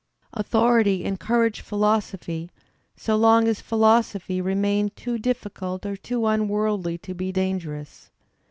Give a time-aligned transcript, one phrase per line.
[0.33, 2.49] Authority encouraged philosophy
[2.95, 8.09] so long as philosophy re mained too diflScult or too unworldly to be dangerous.